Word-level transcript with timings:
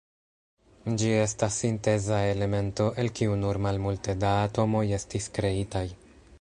Ĝi 1.01 1.11
estas 1.23 1.57
sinteza 1.63 2.21
elemento, 2.29 2.89
el 3.03 3.11
kiu 3.21 3.37
nur 3.45 3.61
malmulte 3.69 4.19
da 4.25 4.35
atomoj 4.49 4.85
estis 5.01 5.33
kreitaj. 5.41 5.89